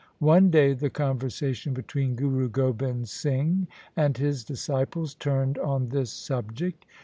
[0.17, 6.87] One day the conversation between Guru Gobind Singh and his disciples turned on this subject.